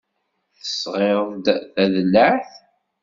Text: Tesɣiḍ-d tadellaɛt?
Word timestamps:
Tesɣiḍ-d 0.59 1.45
tadellaɛt? 1.73 2.49